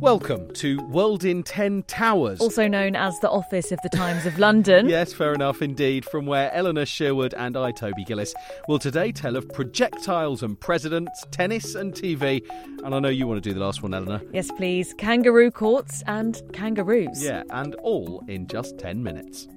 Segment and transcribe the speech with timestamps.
[0.00, 2.40] Welcome to World in 10 Towers.
[2.40, 4.88] Also known as the Office of the Times of London.
[5.00, 8.34] Yes, fair enough indeed, from where Eleanor Sherwood and I, Toby Gillis,
[8.66, 12.42] will today tell of projectiles and presidents, tennis and TV.
[12.82, 14.22] And I know you want to do the last one, Eleanor.
[14.32, 14.94] Yes, please.
[14.94, 17.22] Kangaroo courts and kangaroos.
[17.22, 19.48] Yeah, and all in just 10 minutes.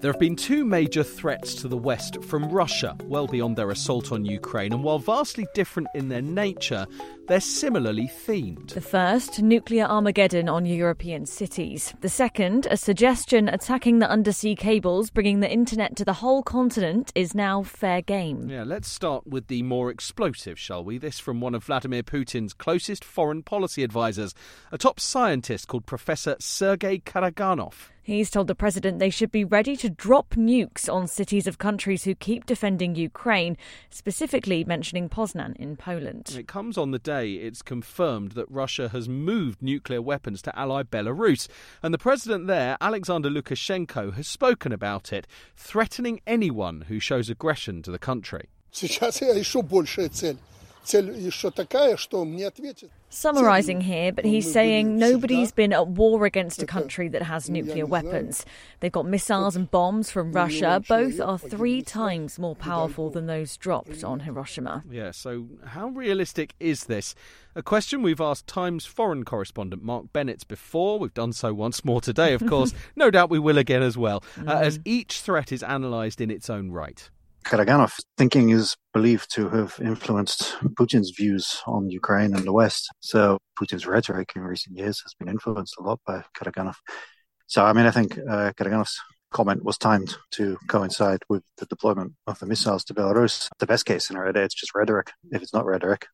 [0.00, 4.12] There have been two major threats to the West from Russia, well beyond their assault
[4.12, 6.86] on Ukraine, and while vastly different in their nature,
[7.30, 8.74] they're similarly themed.
[8.74, 11.94] The first, nuclear Armageddon on European cities.
[12.00, 17.12] The second, a suggestion attacking the undersea cables, bringing the internet to the whole continent,
[17.14, 18.48] is now fair game.
[18.50, 20.98] Yeah, let's start with the more explosive, shall we?
[20.98, 24.34] This from one of Vladimir Putin's closest foreign policy advisors,
[24.72, 27.90] a top scientist called Professor Sergei Karaganov.
[28.02, 32.02] He's told the president they should be ready to drop nukes on cities of countries
[32.02, 33.56] who keep defending Ukraine,
[33.90, 36.34] specifically mentioning Poznan in Poland.
[36.36, 40.83] It comes on the day it's confirmed that Russia has moved nuclear weapons to ally
[40.83, 41.47] Belarus.
[41.81, 47.81] And the president there, Alexander Lukashenko, has spoken about it, threatening anyone who shows aggression
[47.83, 48.49] to the country.
[48.71, 50.37] Сейчас еще большая цель.
[53.12, 57.84] Summarizing here, but he's saying nobody's been at war against a country that has nuclear
[57.84, 58.46] weapons.
[58.78, 60.80] They've got missiles and bombs from Russia.
[60.88, 64.84] Both are three times more powerful than those dropped on Hiroshima.
[64.88, 67.14] Yeah, so how realistic is this?
[67.56, 71.00] A question we've asked Times foreign correspondent Mark Bennett before.
[71.00, 72.72] We've done so once more today, of course.
[72.96, 74.82] no doubt we will again as well, uh, as mm.
[74.84, 77.10] each threat is analysed in its own right.
[77.44, 82.90] Karaganov thinking is believed to have influenced Putin's views on Ukraine and the West.
[83.00, 86.76] So Putin's rhetoric in recent years has been influenced a lot by Karaganov.
[87.46, 89.00] So, I mean, I think uh, Karaganov's
[89.32, 93.48] comment was timed to coincide with the deployment of the missiles to Belarus.
[93.58, 95.12] The best case scenario, it's just rhetoric.
[95.30, 96.06] If it's not rhetoric,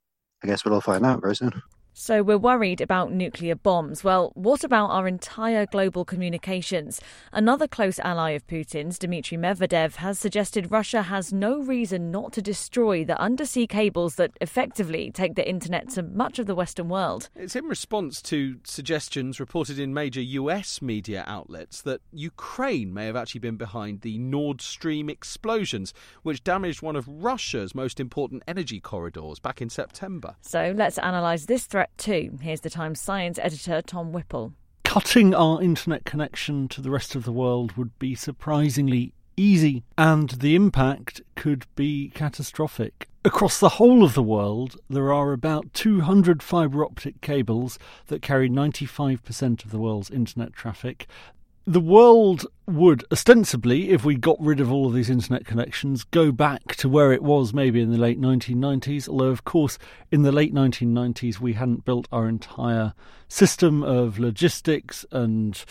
[0.43, 1.63] I guess we'll all find out very soon.
[1.99, 4.05] So we're worried about nuclear bombs.
[4.05, 7.01] Well, what about our entire global communications?
[7.33, 12.43] Another close ally of Putin's, Dmitry Medvedev, has suggested Russia has no reason not to
[12.43, 17.31] destroy the undersea cables that effectively take the internet to much of the Western world.
[17.34, 23.17] It's in response to suggestions reported in major US media outlets that Ukraine may have
[23.17, 28.81] actually been behind the Nord Stream explosions, which damaged one of Russia's most important energy
[28.81, 30.37] corridors back in September.
[30.43, 32.39] So let's analyse this threat too.
[32.41, 34.53] Here's the Times science editor Tom Whipple.
[34.85, 40.31] Cutting our internet connection to the rest of the world would be surprisingly easy, and
[40.31, 43.09] the impact could be catastrophic.
[43.25, 48.49] Across the whole of the world, there are about 200 fibre optic cables that carry
[48.49, 51.09] 95% of the world's internet traffic
[51.66, 56.31] the world would ostensibly, if we got rid of all of these internet connections, go
[56.31, 59.09] back to where it was maybe in the late 1990s.
[59.09, 59.77] Although, of course,
[60.12, 62.94] in the late 1990s, we hadn't built our entire
[63.28, 65.65] system of logistics and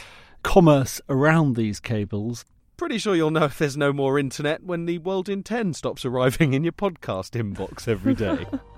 [0.44, 2.44] commerce around these cables.
[2.76, 6.04] Pretty sure you'll know if there's no more internet when the World in 10 stops
[6.04, 8.46] arriving in your podcast inbox every day.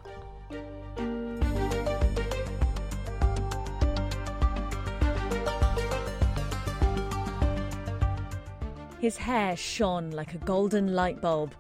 [9.00, 11.54] His hair shone like a golden light bulb.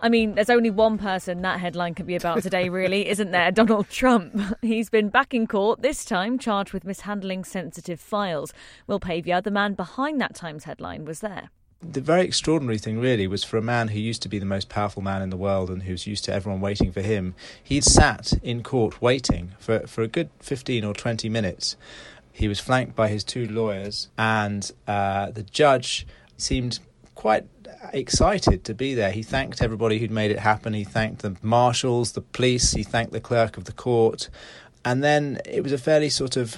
[0.00, 3.50] I mean, there's only one person that headline could be about today, really, isn't there?
[3.50, 4.38] Donald Trump.
[4.62, 8.52] He's been back in court, this time charged with mishandling sensitive files.
[8.86, 11.50] Will Pavia, the man behind that Times headline, was there.
[11.80, 14.68] The very extraordinary thing, really, was for a man who used to be the most
[14.68, 18.34] powerful man in the world and who's used to everyone waiting for him, he'd sat
[18.42, 21.76] in court waiting for, for a good 15 or 20 minutes
[22.34, 26.04] He was flanked by his two lawyers, and uh, the judge
[26.36, 26.80] seemed
[27.14, 27.46] quite
[27.92, 29.10] excited to be there.
[29.10, 30.72] He thanked everybody who'd made it happen.
[30.72, 34.28] He thanked the marshals, the police, he thanked the clerk of the court.
[34.84, 36.56] And then it was a fairly sort of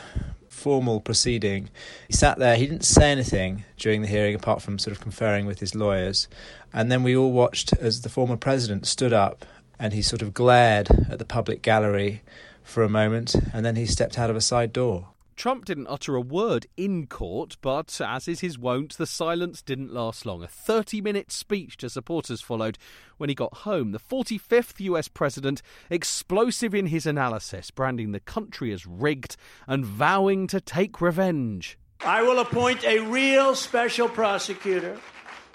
[0.48, 1.70] formal proceeding.
[2.08, 5.46] He sat there, he didn't say anything during the hearing apart from sort of conferring
[5.46, 6.28] with his lawyers.
[6.72, 9.44] And then we all watched as the former president stood up
[9.78, 12.22] and he sort of glared at the public gallery
[12.62, 15.08] for a moment and then he stepped out of a side door.
[15.36, 19.92] Trump didn't utter a word in court, but as is his wont, the silence didn't
[19.92, 20.42] last long.
[20.42, 22.78] A 30 minute speech to supporters followed
[23.18, 23.92] when he got home.
[23.92, 25.60] The 45th US president,
[25.90, 29.36] explosive in his analysis, branding the country as rigged
[29.66, 31.78] and vowing to take revenge.
[32.00, 34.98] I will appoint a real special prosecutor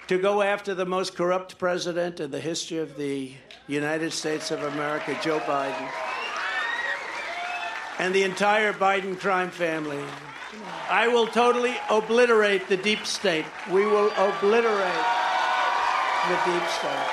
[0.06, 3.32] to go after the most corrupt president in the history of the
[3.66, 5.90] United States of America, Joe Biden
[7.98, 10.02] and the entire Biden crime family.
[10.88, 13.46] I will totally obliterate the deep state.
[13.70, 15.06] We will obliterate
[16.28, 17.08] the deep state.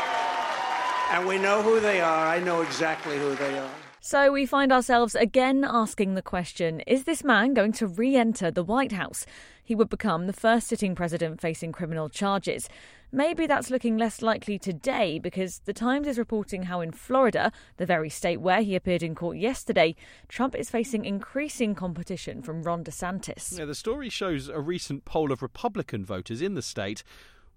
[1.12, 2.28] And we know who they are.
[2.28, 3.72] I know exactly who they are.
[4.02, 8.50] So we find ourselves again asking the question is this man going to re enter
[8.50, 9.26] the White House?
[9.64, 12.70] He would become the first sitting president facing criminal charges.
[13.12, 17.86] Maybe that's looking less likely today because The Times is reporting how in Florida, the
[17.86, 19.96] very state where he appeared in court yesterday,
[20.28, 23.58] Trump is facing increasing competition from Ron DeSantis.
[23.58, 27.04] Yeah, the story shows a recent poll of Republican voters in the state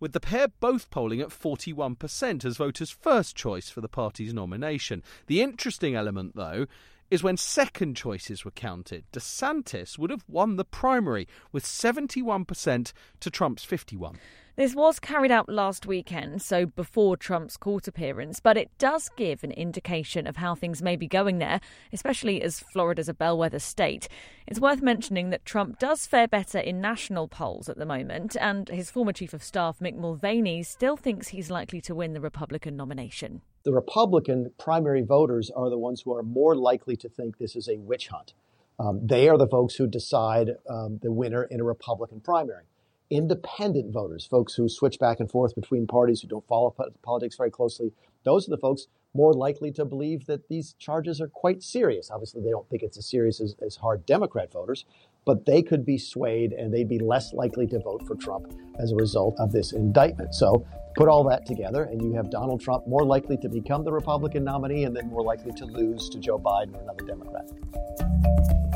[0.01, 5.03] with the pair both polling at 41% as voters' first choice for the party's nomination.
[5.27, 6.67] The interesting element, though,
[7.11, 9.05] is when second choices were counted.
[9.13, 14.19] DeSantis would have won the primary with 71% to Trump's 51.
[14.55, 19.43] This was carried out last weekend, so before Trump's court appearance, but it does give
[19.43, 21.59] an indication of how things may be going there,
[21.91, 24.09] especially as Florida's a bellwether state.
[24.47, 28.69] It's worth mentioning that Trump does fare better in national polls at the moment, and
[28.69, 32.77] his former chief of staff, Mick Mulvaney, still thinks he's likely to win the Republican
[32.77, 33.41] nomination.
[33.63, 37.71] The Republican primary voters are the ones who are more likely to think this is
[37.71, 38.35] a witch hunt.
[38.79, 42.65] Um, they are the folks who decide um, the winner in a Republican primary
[43.13, 47.51] independent voters, folks who switch back and forth between parties, who don't follow politics very
[47.51, 47.93] closely,
[48.25, 52.11] those are the folks more likely to believe that these charges are quite serious.
[52.11, 54.87] Obviously, they don't think it's as serious as, as hard Democrat voters,
[55.27, 58.51] but they could be swayed and they'd be less likely to vote for Trump
[58.81, 60.35] as a result of this indictment.
[60.35, 60.67] So
[60.97, 64.45] put all that together, and you have Donald Trump more likely to become the Republican
[64.45, 68.72] nominee and then more likely to lose to Joe Biden or another Democrat.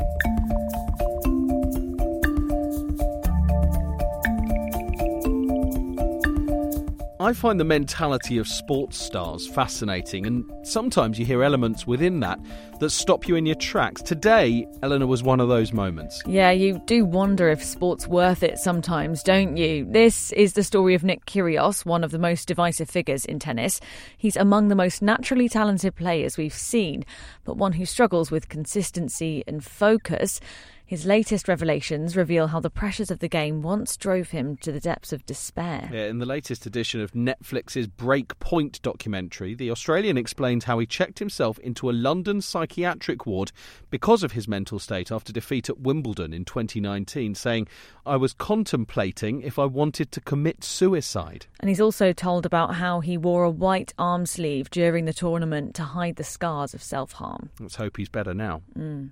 [7.19, 12.39] I find the mentality of sports stars fascinating, and sometimes you hear elements within that
[12.79, 14.03] that stop you in your tracks.
[14.03, 16.21] Today, Eleanor was one of those moments.
[16.27, 19.85] Yeah, you do wonder if sport's worth it sometimes, don't you?
[19.89, 23.79] This is the story of Nick Kyrgios, one of the most divisive figures in tennis.
[24.15, 27.03] He's among the most naturally talented players we've seen,
[27.45, 30.39] but one who struggles with consistency and focus.
[30.87, 34.79] His latest revelations reveal how the pressures of the game once drove him to the
[34.79, 35.89] depths of despair.
[35.91, 41.19] Yeah, in the latest edition of Netflix's Breakpoint documentary, the Australian explains how he checked
[41.19, 43.51] himself into a London psychiatric ward
[43.89, 47.67] because of his mental state after defeat at Wimbledon in 2019, saying,
[48.05, 51.47] I was contemplating if I wanted to commit suicide.
[51.59, 55.75] And he's also told about how he wore a white arm sleeve during the tournament
[55.75, 57.49] to hide the scars of self harm.
[57.59, 58.61] Let's hope he's better now.
[58.77, 59.11] Mm.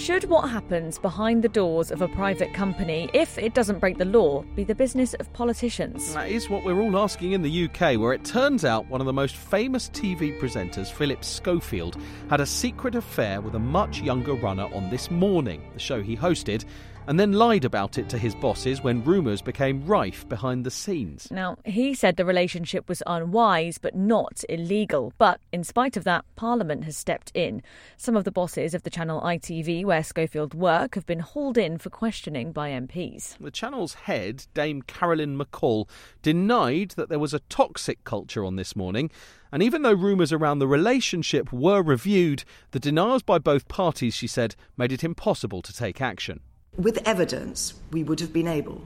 [0.00, 4.06] Should what happens behind the doors of a private company, if it doesn't break the
[4.06, 6.14] law, be the business of politicians?
[6.14, 9.06] That is what we're all asking in the UK, where it turns out one of
[9.06, 11.98] the most famous TV presenters, Philip Schofield,
[12.30, 16.16] had a secret affair with a much younger runner on This Morning, the show he
[16.16, 16.64] hosted,
[17.06, 21.28] and then lied about it to his bosses when rumours became rife behind the scenes.
[21.30, 25.12] Now, he said the relationship was unwise but not illegal.
[25.18, 27.62] But in spite of that, Parliament has stepped in.
[27.96, 31.78] Some of the bosses of the channel ITV, where Schofield work, have been hauled in
[31.78, 33.36] for questioning by MPs.
[33.38, 35.88] The channel's head, Dame Carolyn McCall,
[36.22, 39.10] denied that there was a toxic culture on this morning.
[39.52, 44.26] And even though rumours around the relationship were reviewed, the denials by both parties, she
[44.26, 46.40] said, made it impossible to take action.
[46.76, 48.82] With evidence, we would have been able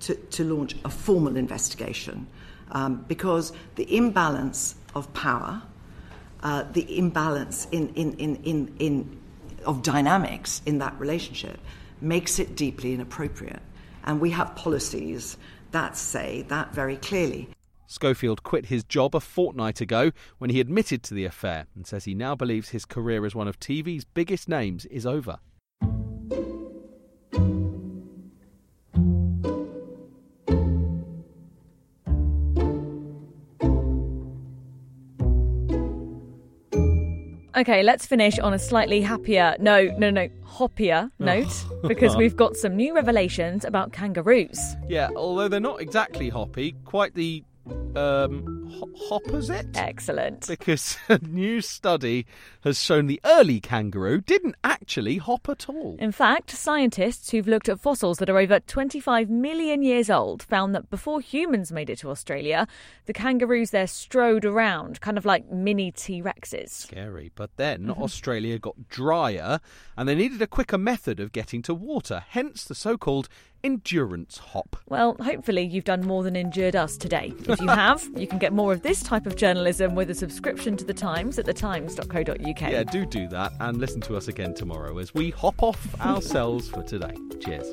[0.00, 2.26] to, to launch a formal investigation
[2.70, 5.62] um, because the imbalance of power,
[6.42, 9.20] uh, the imbalance in, in, in, in, in,
[9.64, 11.58] of dynamics in that relationship
[12.00, 13.60] makes it deeply inappropriate.
[14.04, 15.36] And we have policies
[15.72, 17.48] that say that very clearly.
[17.88, 22.04] Schofield quit his job a fortnight ago when he admitted to the affair and says
[22.04, 25.38] he now believes his career as one of TV's biggest names is over.
[37.56, 41.24] Okay, let's finish on a slightly happier, no, no, no, hoppier oh.
[41.24, 44.76] note because we've got some new revelations about kangaroos.
[44.88, 47.42] Yeah, although they're not exactly hoppy, quite the
[47.96, 49.66] um, ho- opposite.
[49.74, 50.46] Excellent.
[50.46, 52.26] Because a new study
[52.62, 55.96] has shown the early kangaroo didn't actually hop at all.
[55.98, 60.74] In fact, scientists who've looked at fossils that are over 25 million years old found
[60.74, 62.66] that before humans made it to Australia,
[63.06, 66.70] the kangaroos there strode around, kind of like mini T Rexes.
[66.70, 67.32] Scary.
[67.34, 69.60] But then Australia got drier
[69.96, 73.28] and they needed a quicker method of getting to water, hence the so called
[73.62, 74.76] endurance hop.
[74.88, 77.32] Well, hopefully you've done more than endured us today.
[77.48, 80.76] If you have, you can get more of this type of journalism with a subscription
[80.76, 82.60] to The Times at thetimes.co.uk.
[82.60, 86.68] Yeah, do do that and listen to us again tomorrow as we hop off ourselves
[86.68, 87.14] for today.
[87.40, 87.72] Cheers.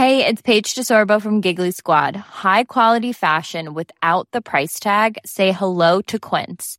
[0.00, 2.16] Hey, it's Paige DeSorbo from Giggly Squad.
[2.16, 5.18] High quality fashion without the price tag.
[5.26, 6.78] Say hello to Quince.